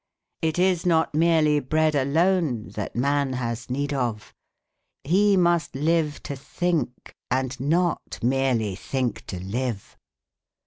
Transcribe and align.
It 0.41 0.57
is 0.57 0.83
not 0.83 1.13
merely 1.13 1.59
bread 1.59 1.93
alone 1.93 2.69
that 2.69 2.95
man 2.95 3.33
has 3.33 3.69
need 3.69 3.93
of. 3.93 4.33
He 5.03 5.37
must 5.37 5.75
live 5.75 6.23
to 6.23 6.35
think, 6.35 7.13
and 7.29 7.59
not 7.59 8.17
merely 8.23 8.73
think 8.73 9.23
to 9.27 9.39
live. 9.39 9.95